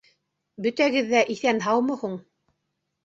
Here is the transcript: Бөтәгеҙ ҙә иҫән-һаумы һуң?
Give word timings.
Бөтәгеҙ 0.67 1.11
ҙә 1.13 1.21
иҫән-һаумы 1.35 1.99
һуң? 2.05 2.17